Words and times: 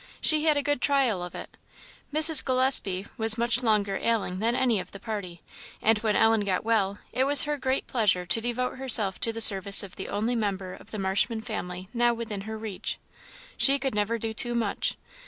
She 0.19 0.45
had 0.45 0.65
good 0.65 0.81
trial 0.81 1.21
of 1.21 1.35
it; 1.35 1.55
Mrs. 2.11 2.43
Gillespie 2.43 3.05
was 3.19 3.37
much 3.37 3.61
longer 3.61 3.99
ailing 4.01 4.39
than 4.39 4.55
any 4.55 4.79
of 4.79 4.93
the 4.93 4.99
party; 4.99 5.43
and 5.79 5.99
when 5.99 6.15
Ellen 6.15 6.43
got 6.43 6.63
well, 6.63 6.97
it 7.13 7.25
was 7.25 7.43
her 7.43 7.55
great 7.55 7.85
pleasure 7.85 8.25
to 8.25 8.41
devote 8.41 8.79
herself 8.79 9.19
to 9.19 9.31
the 9.31 9.41
service 9.41 9.83
of 9.83 9.97
the 9.97 10.09
only 10.09 10.35
member 10.35 10.73
of 10.73 10.89
the 10.89 10.97
Marshman 10.97 11.41
family 11.41 11.87
now 11.93 12.15
within 12.15 12.41
her 12.49 12.57
reach. 12.57 12.97
She 13.57 13.77
could 13.77 13.93
never 13.93 14.17
do 14.17 14.33
too 14.33 14.55
much. 14.55 14.97